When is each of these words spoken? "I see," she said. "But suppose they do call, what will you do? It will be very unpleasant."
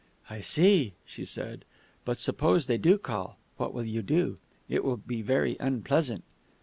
"I 0.31 0.41
see," 0.41 0.93
she 1.05 1.23
said. 1.25 1.63
"But 2.05 2.17
suppose 2.17 2.65
they 2.65 2.79
do 2.79 2.97
call, 2.97 3.37
what 3.57 3.71
will 3.71 3.85
you 3.85 4.01
do? 4.01 4.39
It 4.67 4.83
will 4.83 4.97
be 4.97 5.21
very 5.21 5.57
unpleasant." 5.59 6.23